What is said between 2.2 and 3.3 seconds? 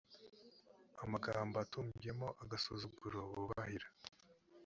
agasuzuguro